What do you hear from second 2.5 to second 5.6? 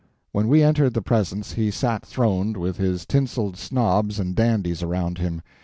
with his tinseled snobs and dandies around him.